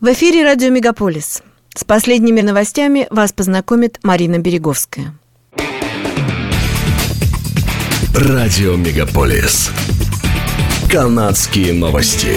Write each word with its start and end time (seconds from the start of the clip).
В 0.00 0.12
эфире 0.12 0.44
радио 0.44 0.70
«Мегаполис». 0.70 1.42
С 1.74 1.82
последними 1.82 2.40
новостями 2.40 3.08
вас 3.10 3.32
познакомит 3.32 3.98
Марина 4.04 4.38
Береговская. 4.38 5.12
Радио 8.14 8.76
«Мегаполис». 8.76 9.72
Канадские 10.88 11.72
новости. 11.72 12.36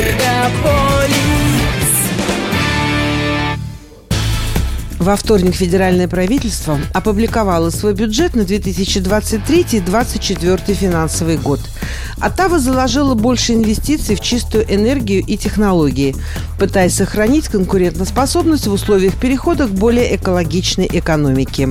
Во 4.98 5.16
вторник 5.16 5.54
федеральное 5.54 6.08
правительство 6.08 6.80
опубликовало 6.96 7.70
свой 7.70 7.94
бюджет 7.94 8.36
на 8.36 8.42
2023-2024 8.42 10.74
финансовый 10.74 11.38
год– 11.38 11.60
Оттава 12.22 12.60
заложила 12.60 13.16
больше 13.16 13.54
инвестиций 13.54 14.16
в 14.16 14.22
чистую 14.22 14.64
энергию 14.72 15.24
и 15.26 15.38
технологии, 15.38 16.16
пытаясь 16.62 16.94
сохранить 16.94 17.48
конкурентоспособность 17.48 18.68
в 18.68 18.74
условиях 18.74 19.16
перехода 19.16 19.66
к 19.66 19.72
более 19.72 20.16
экологичной 20.16 20.88
экономике. 20.94 21.70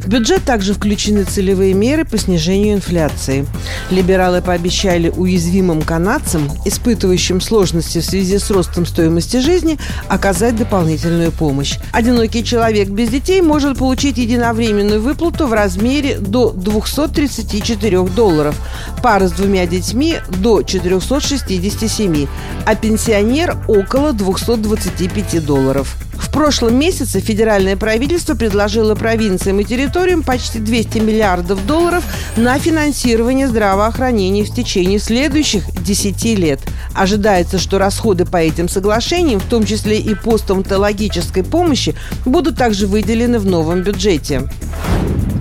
В 0.00 0.08
бюджет 0.08 0.42
также 0.42 0.74
включены 0.74 1.22
целевые 1.22 1.74
меры 1.74 2.04
по 2.04 2.18
снижению 2.18 2.74
инфляции. 2.74 3.46
Либералы 3.88 4.42
пообещали 4.42 5.10
уязвимым 5.10 5.80
канадцам, 5.80 6.50
испытывающим 6.64 7.40
сложности 7.40 8.00
в 8.00 8.04
связи 8.04 8.38
с 8.38 8.50
ростом 8.50 8.84
стоимости 8.84 9.36
жизни, 9.36 9.78
оказать 10.08 10.56
дополнительную 10.56 11.30
помощь. 11.30 11.78
Одинокий 11.92 12.42
человек 12.42 12.88
без 12.88 13.10
детей 13.10 13.40
может 13.42 13.78
получить 13.78 14.18
единовременную 14.18 15.00
выплату 15.00 15.46
в 15.46 15.52
размере 15.52 16.18
до 16.18 16.50
234 16.50 18.02
долларов. 18.08 18.56
Пара 19.04 19.28
с 19.28 19.32
двумя 19.32 19.66
детьми 19.66 20.16
до 20.40 20.62
467, 20.62 22.26
а 22.64 22.74
пенсионер 22.74 23.56
около 23.68 24.15
225 24.16 25.44
долларов. 25.44 25.96
В 26.14 26.30
прошлом 26.30 26.78
месяце 26.78 27.20
федеральное 27.20 27.76
правительство 27.76 28.34
предложило 28.34 28.94
провинциям 28.94 29.60
и 29.60 29.64
территориям 29.64 30.22
почти 30.22 30.58
200 30.58 30.98
миллиардов 30.98 31.66
долларов 31.66 32.04
на 32.36 32.58
финансирование 32.58 33.48
здравоохранения 33.48 34.44
в 34.44 34.54
течение 34.54 34.98
следующих 34.98 35.64
10 35.82 36.24
лет. 36.38 36.60
Ожидается, 36.94 37.58
что 37.58 37.78
расходы 37.78 38.24
по 38.24 38.38
этим 38.38 38.68
соглашениям, 38.68 39.40
в 39.40 39.46
том 39.46 39.64
числе 39.64 39.98
и 39.98 40.14
по 40.14 40.38
стоматологической 40.38 41.44
помощи, 41.44 41.94
будут 42.24 42.56
также 42.56 42.86
выделены 42.86 43.38
в 43.38 43.46
новом 43.46 43.82
бюджете. 43.82 44.48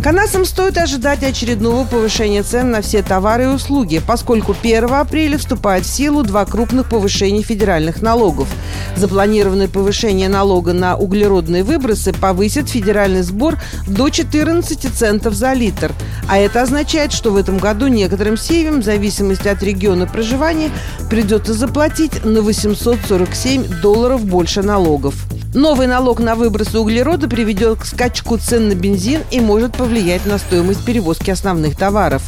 Канадцам 0.05 0.45
стоит 0.45 0.77
ожидать 0.77 1.23
очередного 1.23 1.83
повышения 1.83 2.43
цен 2.43 2.69
на 2.69 2.83
все 2.83 3.01
товары 3.01 3.45
и 3.45 3.47
услуги, 3.47 3.99
поскольку 4.05 4.55
1 4.61 4.83
апреля 4.93 5.39
вступает 5.39 5.83
в 5.83 5.89
силу 5.89 6.21
два 6.21 6.45
крупных 6.45 6.87
повышения 6.87 7.41
федеральных 7.41 8.03
налогов. 8.03 8.47
Запланированное 8.95 9.67
повышение 9.67 10.29
налога 10.29 10.73
на 10.73 10.95
углеродные 10.95 11.63
выбросы 11.63 12.13
повысит 12.13 12.69
федеральный 12.69 13.23
сбор 13.23 13.57
до 13.87 14.11
14 14.11 14.93
центов 14.93 15.33
за 15.33 15.53
литр. 15.53 15.91
А 16.29 16.37
это 16.37 16.61
означает, 16.61 17.11
что 17.11 17.31
в 17.31 17.35
этом 17.35 17.57
году 17.57 17.87
некоторым 17.87 18.37
семьям, 18.37 18.81
в 18.81 18.85
зависимости 18.85 19.47
от 19.47 19.63
региона 19.63 20.05
проживания, 20.05 20.69
придется 21.09 21.55
заплатить 21.55 22.23
на 22.23 22.43
847 22.43 23.81
долларов 23.81 24.23
больше 24.23 24.61
налогов. 24.61 25.15
Новый 25.55 25.87
налог 25.87 26.19
на 26.19 26.35
выбросы 26.35 26.77
углерода 26.77 27.27
приведет 27.29 27.79
к 27.79 27.85
скачку 27.85 28.37
цен 28.37 28.67
на 28.67 28.75
бензин 28.75 29.21
и 29.31 29.39
может 29.39 29.77
повлиять 29.77 30.25
на 30.25 30.37
стоимость 30.37 30.83
перевозки 30.83 31.31
основных 31.31 31.77
товаров. 31.77 32.23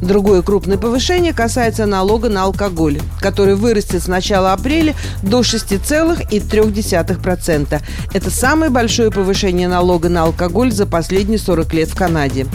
Другое 0.00 0.40
крупное 0.40 0.78
повышение 0.78 1.34
касается 1.34 1.84
налога 1.84 2.30
на 2.30 2.44
алкоголь, 2.44 2.98
который 3.20 3.54
вырастет 3.54 4.02
с 4.02 4.06
начала 4.06 4.54
апреля 4.54 4.94
до 5.22 5.40
6,3%. 5.40 7.82
Это 8.14 8.30
самое 8.30 8.70
большое 8.70 9.10
повышение 9.10 9.68
налога 9.68 10.08
на 10.08 10.22
алкоголь 10.22 10.72
за 10.72 10.86
последние 10.86 11.38
40 11.38 11.74
лет 11.74 11.90
в 11.90 11.94
Канаде. 11.94 12.46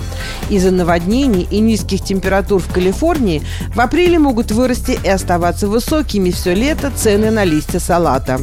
Из-за 0.50 0.72
наводнений 0.72 1.48
и 1.52 1.60
низких 1.60 2.04
температур 2.04 2.60
в 2.60 2.74
Калифорнии 2.74 3.44
в 3.76 3.80
апреле 3.80 4.18
могут 4.18 4.52
вырасти 4.52 4.98
и 5.04 5.08
оставаться 5.08 5.68
высокими 5.68 6.32
все 6.32 6.56
лето 6.56 6.92
цены 6.96 7.30
на 7.30 7.44
листья 7.44 7.78
салата. 7.78 8.40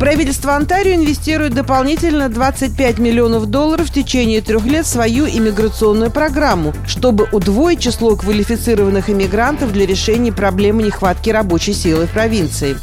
Правительство 0.00 0.56
Онтарио 0.56 0.94
инвестирует 0.94 1.52
дополнительно 1.52 2.30
25 2.30 2.98
миллионов 2.98 3.50
долларов 3.50 3.88
в 3.88 3.92
течение 3.92 4.40
трех 4.40 4.64
лет 4.64 4.86
в 4.86 4.88
свою 4.88 5.26
иммиграционную 5.26 6.10
программу, 6.10 6.72
чтобы 6.86 7.28
удвоить 7.32 7.80
число 7.80 8.16
квалифицированных 8.16 9.10
иммигрантов 9.10 9.74
для 9.74 9.84
решения 9.84 10.32
проблемы 10.32 10.84
нехватки 10.84 11.28
рабочей 11.28 11.74
силы 11.74 12.06
в 12.06 12.12
провинции. 12.12 12.78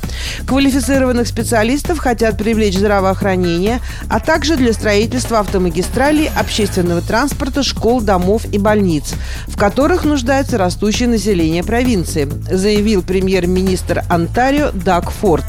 Квалифицированных 0.46 1.28
специалистов 1.28 1.98
хотят 1.98 2.38
привлечь 2.38 2.78
здравоохранение, 2.78 3.80
а 4.10 4.20
также 4.20 4.56
для 4.56 4.72
строительства 4.72 5.40
автомагистралей, 5.40 6.30
общественного 6.38 7.02
транспорта, 7.02 7.64
школ, 7.64 8.00
домов 8.00 8.46
и 8.52 8.60
больниц, 8.60 9.16
в 9.48 9.58
которых 9.58 10.06
нуждается 10.06 10.60
растущее 10.60 11.10
население 11.10 11.64
провинции, 11.64 12.30
заявил 12.48 13.02
премьер-министр 13.02 14.04
Онтарио 14.08 14.70
Даг 14.72 15.10
Форд. 15.10 15.46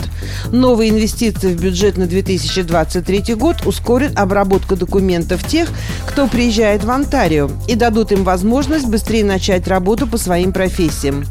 Новые 0.53 0.91
инвестиции 0.91 1.55
в 1.55 1.61
бюджет 1.61 1.97
на 1.97 2.07
2023 2.07 3.35
год 3.35 3.67
ускорят 3.67 4.19
обработку 4.19 4.77
документов 4.77 5.45
тех, 5.45 5.69
кто 6.07 6.27
приезжает 6.27 6.85
в 6.85 6.91
Онтарио, 6.91 7.51
и 7.67 7.75
дадут 7.75 8.13
им 8.13 8.25
возможность 8.25 8.87
быстрее 8.87 9.25
начать 9.25 9.69
работу 9.69 10.07
по 10.07 10.19
своим 10.19 10.53
профессиям. 10.53 11.25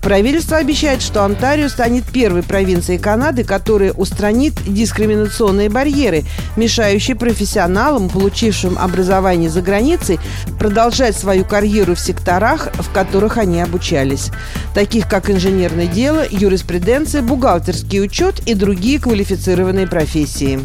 Правительство 0.00 0.56
обещает, 0.56 1.02
что 1.02 1.24
Онтарио 1.24 1.68
станет 1.68 2.04
первой 2.04 2.42
провинцией 2.42 2.98
Канады, 2.98 3.44
которая 3.44 3.92
устранит 3.92 4.54
дискриминационные 4.66 5.68
барьеры, 5.68 6.24
мешающие 6.56 7.16
профессионалам, 7.16 8.08
получившим 8.08 8.78
образование 8.78 9.50
за 9.50 9.62
границей, 9.62 10.18
продолжать 10.58 11.16
свою 11.16 11.44
карьеру 11.44 11.94
в 11.94 12.00
секторах, 12.00 12.68
в 12.74 12.92
которых 12.92 13.36
они 13.36 13.60
обучались, 13.60 14.30
таких 14.74 15.08
как 15.08 15.30
инженерное 15.30 15.86
дело, 15.86 16.24
юриспруденция, 16.28 17.22
бухгалтерский 17.22 18.02
учет 18.02 18.31
и 18.40 18.54
другие 18.54 18.98
квалифицированные 18.98 19.86
профессии. 19.86 20.60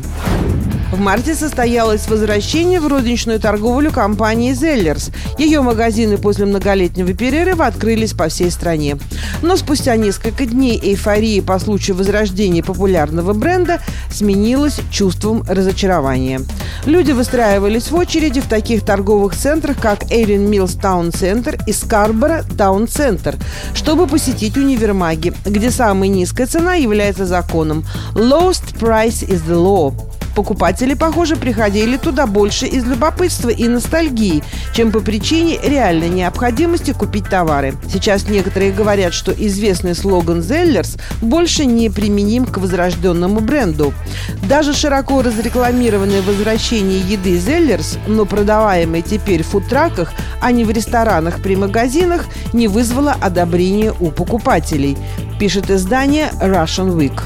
В 0.92 1.00
марте 1.02 1.36
состоялось 1.36 2.08
возвращение 2.08 2.80
в 2.80 2.88
розничную 2.88 3.42
торговлю 3.42 3.92
компании 3.92 4.54
«Зеллерс». 4.54 5.12
Ее 5.38 5.60
магазины 5.60 6.18
после 6.18 6.46
многолетнего 6.46 7.14
перерыва 7.14 7.66
открылись 7.66 8.14
по 8.14 8.30
всей 8.30 8.50
стране. 8.52 8.98
Но 9.42 9.58
спустя 9.58 9.98
несколько 9.98 10.46
дней 10.46 10.80
эйфории 10.82 11.42
по 11.42 11.60
случаю 11.60 11.98
возрождения 11.98 12.64
популярного 12.64 13.34
бренда 13.34 13.82
сменилась 14.10 14.80
чувством 14.90 15.44
разочарования. 15.46 16.42
Люди 16.86 17.12
выстраивались 17.12 17.92
в 17.92 17.96
очереди 17.96 18.40
в 18.40 18.48
таких 18.48 18.86
торговых 18.86 19.36
центрах, 19.36 19.78
как 19.82 20.10
Эйрин 20.10 20.50
Миллс 20.50 20.76
Таун 20.76 21.12
Центр 21.12 21.58
и 21.68 21.74
Скарборо 21.74 22.46
Таун 22.58 22.88
Центр, 22.88 23.36
чтобы 23.74 24.08
посетить 24.08 24.56
универмаги, 24.56 25.34
где 25.44 25.70
самая 25.70 26.08
низкая 26.08 26.48
цена 26.48 26.76
является 26.76 27.26
законом. 27.26 27.84
Lowest 28.14 28.78
price 28.80 29.28
is 29.28 29.46
the 29.46 29.56
law. 29.56 29.94
Покупатели, 30.38 30.94
похоже, 30.94 31.36
приходили 31.36 31.98
туда 31.98 32.28
больше 32.28 32.68
из 32.68 32.86
любопытства 32.86 33.50
и 33.50 33.68
ностальгии, 33.68 34.44
чем 34.72 34.92
по 34.92 35.00
причине 35.00 35.58
реальной 35.64 36.10
необходимости 36.10 36.92
купить 36.92 37.28
товары. 37.28 37.74
Сейчас 37.92 38.30
некоторые 38.30 38.72
говорят, 38.72 39.16
что 39.16 39.32
известный 39.32 39.96
слоган 39.96 40.44
«Зеллерс» 40.44 40.98
больше 41.24 41.66
не 41.66 41.90
применим 41.90 42.46
к 42.46 42.60
возрожденному 42.60 43.40
бренду. 43.40 43.96
Даже 44.44 44.76
широко 44.76 45.24
разрекламированное 45.24 46.22
возвращение 46.22 47.00
еды 47.00 47.36
«Зеллерс», 47.40 47.98
но 48.06 48.26
продаваемое 48.26 49.02
теперь 49.02 49.42
в 49.42 49.48
фудтраках, 49.48 50.14
а 50.40 50.52
не 50.52 50.66
в 50.66 50.70
ресторанах 50.70 51.42
при 51.42 51.56
магазинах, 51.56 52.28
не 52.54 52.68
вызвало 52.68 53.16
одобрения 53.20 53.92
у 54.00 54.12
покупателей, 54.12 55.00
пишет 55.40 55.72
издание 55.72 56.30
Russian 56.40 56.96
Week 56.96 57.20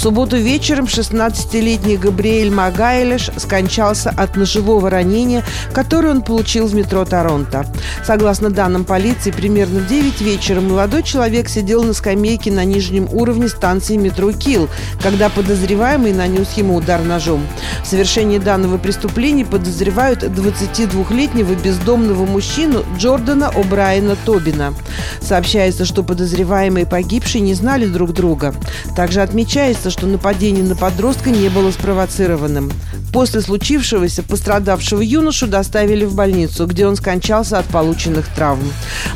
субботу 0.00 0.36
вечером 0.36 0.86
16-летний 0.86 1.96
Габриэль 1.96 2.50
Магайлеш 2.50 3.30
скончался 3.36 4.10
от 4.10 4.36
ножевого 4.36 4.90
ранения, 4.90 5.42
которое 5.72 6.10
он 6.10 6.22
получил 6.22 6.66
в 6.66 6.74
метро 6.74 7.04
Торонто. 7.04 7.66
Согласно 8.04 8.50
данным 8.50 8.84
полиции, 8.84 9.30
примерно 9.30 9.80
в 9.80 9.86
9 9.86 10.20
вечера 10.20 10.60
молодой 10.60 11.02
человек 11.02 11.48
сидел 11.48 11.82
на 11.84 11.92
скамейке 11.92 12.50
на 12.50 12.64
нижнем 12.64 13.08
уровне 13.12 13.48
станции 13.48 13.96
метро 13.96 14.32
Килл, 14.32 14.68
когда 15.02 15.28
подозреваемый 15.28 16.12
нанес 16.12 16.52
ему 16.56 16.76
удар 16.76 17.02
ножом. 17.02 17.46
В 17.82 17.86
совершении 17.86 18.38
данного 18.38 18.78
преступления 18.78 19.44
подозревают 19.44 20.22
22-летнего 20.22 21.54
бездомного 21.54 22.26
мужчину 22.26 22.84
Джордана 22.98 23.50
О'Брайена 23.54 24.16
Тобина. 24.24 24.74
Сообщается, 25.20 25.84
что 25.84 26.02
подозреваемые 26.02 26.86
погибшие 26.86 27.42
не 27.42 27.54
знали 27.54 27.86
друг 27.86 28.12
друга. 28.12 28.54
Также 28.96 29.22
отмечается, 29.22 29.83
что 29.90 30.06
нападение 30.06 30.64
на 30.64 30.76
подростка 30.76 31.30
не 31.30 31.48
было 31.48 31.70
спровоцированным. 31.70 32.70
После 33.14 33.40
случившегося 33.42 34.24
пострадавшего 34.24 35.00
юношу 35.00 35.46
доставили 35.46 36.04
в 36.04 36.16
больницу, 36.16 36.66
где 36.66 36.84
он 36.84 36.96
скончался 36.96 37.60
от 37.60 37.64
полученных 37.66 38.26
травм. 38.26 38.64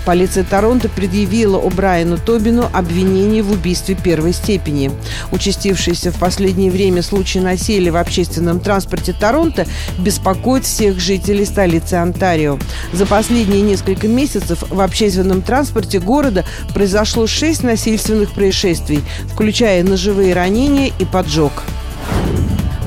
Полиция 0.07 0.45
Торонто 0.45 0.89
предъявила 0.89 1.59
О'Брайену 1.59 2.17
Тобину 2.17 2.71
обвинение 2.73 3.43
в 3.43 3.51
убийстве 3.51 3.97
первой 3.97 4.35
степени. 4.35 4.93
Участившиеся 5.33 6.13
в 6.13 6.19
последнее 6.21 6.71
время 6.71 7.03
случаи 7.03 7.41
насилия 7.41 7.91
в 7.91 7.97
общественном 7.97 8.61
транспорте 8.61 9.13
Торонто 9.19 9.67
беспокоит 9.99 10.65
всех 10.65 11.01
жителей 11.01 11.45
столицы 11.45 11.95
Онтарио. 11.95 12.57
За 12.93 13.05
последние 13.05 13.63
несколько 13.63 14.07
месяцев 14.07 14.63
в 14.71 14.81
общественном 14.81 15.43
транспорте 15.43 15.99
города 15.99 16.45
произошло 16.73 17.27
шесть 17.27 17.65
насильственных 17.65 18.31
происшествий, 18.31 19.03
включая 19.33 19.83
ножевые 19.83 20.35
ранения 20.35 20.93
и 21.01 21.05
поджог. 21.05 21.65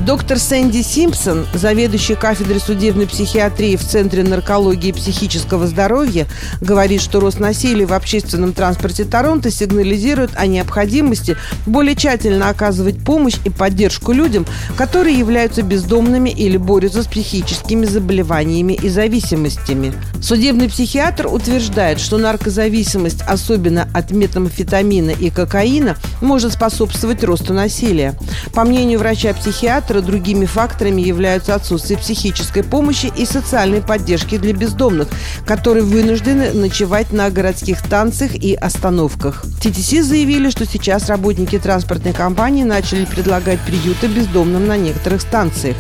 Доктор 0.05 0.39
Сэнди 0.39 0.81
Симпсон, 0.81 1.45
заведующий 1.53 2.15
кафедрой 2.15 2.59
судебной 2.59 3.05
психиатрии 3.05 3.75
в 3.75 3.83
Центре 3.83 4.23
наркологии 4.23 4.89
и 4.89 4.93
психического 4.93 5.67
здоровья, 5.67 6.25
говорит, 6.59 7.03
что 7.03 7.19
рост 7.19 7.39
насилия 7.39 7.85
в 7.85 7.93
общественном 7.93 8.53
транспорте 8.53 9.03
Торонто 9.05 9.51
сигнализирует 9.51 10.31
о 10.35 10.47
необходимости 10.47 11.37
более 11.67 11.95
тщательно 11.95 12.49
оказывать 12.49 12.97
помощь 13.03 13.37
и 13.45 13.51
поддержку 13.51 14.11
людям, 14.11 14.47
которые 14.75 15.19
являются 15.19 15.61
бездомными 15.61 16.31
или 16.31 16.57
борются 16.57 17.03
с 17.03 17.07
психическими 17.07 17.85
заболеваниями 17.85 18.73
и 18.73 18.89
зависимостями. 18.89 19.93
Судебный 20.19 20.67
психиатр 20.67 21.27
утверждает, 21.27 21.99
что 21.99 22.17
наркозависимость, 22.17 23.21
особенно 23.27 23.87
от 23.93 24.09
метамфетамина 24.09 25.11
и 25.11 25.29
кокаина, 25.29 25.95
может 26.21 26.53
способствовать 26.53 27.23
росту 27.23 27.53
насилия. 27.53 28.15
По 28.55 28.63
мнению 28.63 28.97
врача-психиатра, 28.97 29.90
фактора 29.91 30.07
другими 30.07 30.45
факторами 30.45 31.01
являются 31.01 31.53
отсутствие 31.53 31.99
психической 31.99 32.63
помощи 32.63 33.11
и 33.17 33.25
социальной 33.25 33.81
поддержки 33.81 34.37
для 34.37 34.53
бездомных, 34.53 35.09
которые 35.45 35.83
вынуждены 35.83 36.53
ночевать 36.53 37.11
на 37.11 37.29
городских 37.29 37.79
станциях 37.79 38.33
и 38.35 38.53
остановках. 38.53 39.43
ТТС 39.61 40.05
заявили, 40.05 40.49
что 40.49 40.65
сейчас 40.65 41.09
работники 41.09 41.59
транспортной 41.59 42.13
компании 42.13 42.63
начали 42.63 43.03
предлагать 43.03 43.59
приюты 43.59 44.07
бездомным 44.07 44.65
на 44.65 44.77
некоторых 44.77 45.19
станциях. 45.19 45.75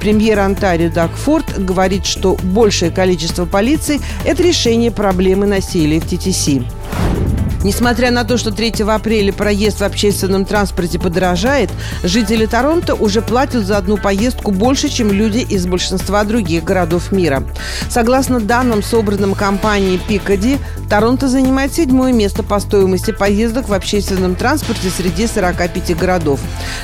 Премьер 0.00 0.40
Онтарио 0.40 0.90
Даг 0.90 1.12
Форд 1.12 1.58
говорит, 1.58 2.04
что 2.04 2.36
большее 2.42 2.90
количество 2.90 3.46
полиции– 3.46 4.02
это 4.26 4.42
решение 4.42 4.90
проблемы 4.90 5.46
насилия 5.46 5.98
в 5.98 6.04
ТТС. 6.04 6.50
Несмотря 7.62 8.10
на 8.10 8.24
то, 8.24 8.36
что 8.36 8.50
3 8.50 8.82
апреля 8.86 9.32
проезд 9.32 9.80
в 9.80 9.84
общественном 9.84 10.44
транспорте 10.44 10.98
подорожает, 10.98 11.70
жители 12.02 12.46
Торонто 12.46 12.94
уже 12.94 13.22
платят 13.22 13.64
за 13.64 13.78
одну 13.78 13.96
поездку 13.96 14.50
больше, 14.50 14.88
чем 14.88 15.10
люди 15.10 15.38
из 15.38 15.66
большинства 15.66 16.24
других 16.24 16.64
городов 16.64 17.12
мира. 17.12 17.42
Согласно 17.88 18.40
данным, 18.40 18.82
собранным 18.82 19.34
компанией 19.34 19.98
Пикади, 19.98 20.58
Торонто 20.88 21.28
занимает 21.28 21.72
седьмое 21.72 22.12
место 22.12 22.42
по 22.42 22.60
стоимости 22.60 23.10
поездок 23.10 23.68
в 23.68 23.72
общественном 23.72 24.36
транспорте 24.36 24.90
среди 24.90 25.26
45 25.26 25.96
городов. 25.96 26.40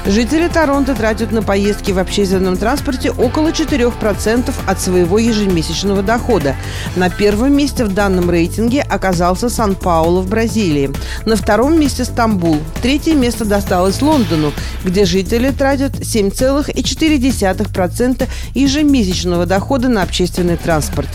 Жители 0.07 0.49
Торонто 0.49 0.95
тратят 0.95 1.33
на 1.33 1.43
поездки 1.43 1.93
в 1.93 1.99
общественном 1.99 2.57
транспорте 2.57 3.11
около 3.11 3.49
4% 3.49 4.53
от 4.67 4.81
своего 4.81 5.19
ежемесячного 5.19 6.03
дохода. 6.03 6.57
На 6.97 7.11
первом 7.11 7.57
месте 7.57 7.85
в 7.85 7.93
данном 7.93 8.31
рейтинге 8.31 8.83
оказался 8.83 9.49
Сан-Пауло 9.49 10.21
в 10.21 10.29
Бразилии. 10.29 10.62
Бразилии. 10.62 10.91
На 11.26 11.37
втором 11.37 11.79
месте 11.81 12.05
Стамбул. 12.05 12.59
Третье 12.82 13.14
место 13.14 13.44
досталось 13.44 14.00
Лондону, 14.00 14.53
где 14.85 15.05
жители 15.05 15.50
тратят 15.50 15.97
7,4% 15.97 18.29
ежемесячного 18.55 19.47
дохода 19.47 19.88
на 19.88 20.03
общественный 20.03 20.56
транспорт. 20.56 21.09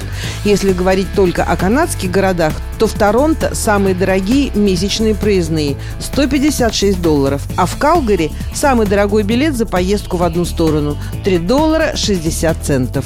Если 0.43 0.73
говорить 0.73 1.07
только 1.15 1.43
о 1.43 1.55
канадских 1.55 2.11
городах, 2.11 2.51
то 2.77 2.87
в 2.87 2.93
Торонто 2.93 3.55
самые 3.55 3.95
дорогие 3.95 4.51
месячные 4.53 5.15
проездные– 5.15 5.77
156 5.99 7.01
долларов, 7.01 7.41
а 7.55 7.65
в 7.65 7.77
Калгари 7.77 8.31
самый 8.53 8.85
дорогой 8.85 9.23
билет 9.23 9.55
за 9.55 9.65
поездку 9.65 10.17
в 10.17 10.23
одну 10.23 10.43
сторону– 10.45 10.97
3 11.23 11.39
доллара 11.39 11.95
60 11.95 12.57
центов. 12.63 13.05